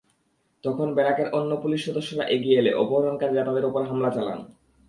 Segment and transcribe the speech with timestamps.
[0.63, 4.39] তখন ব্যারাকের অন্য পুলিশ সদস্যরা এগিয়ে এলে অপহরণকারীরা তাঁদের ওপর হামলা চালান।